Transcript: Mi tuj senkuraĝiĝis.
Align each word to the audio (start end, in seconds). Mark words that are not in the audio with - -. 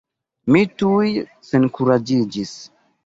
Mi 0.55 0.61
tuj 0.79 1.11
senkuraĝiĝis. 1.49 2.59